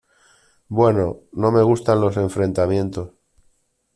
Bueno... 0.67 1.19
No 1.31 1.51
me 1.51 1.61
gustan 1.61 2.01
los 2.01 2.17
enfrentamientos. 2.17 3.11